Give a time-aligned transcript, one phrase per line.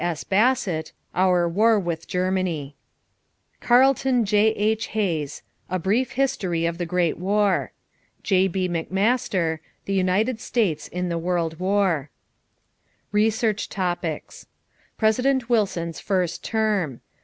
[0.03, 0.23] S.
[0.23, 2.75] Bassett, Our War with Germany.
[3.59, 4.87] Carlton J.H.
[4.87, 7.71] Hayes, A Brief History of the Great War.
[8.23, 8.67] J.B.
[8.69, 12.09] McMaster, The United States in the World War.
[13.11, 14.47] =Research Topics=
[14.97, 17.01] =President Wilson's First Term.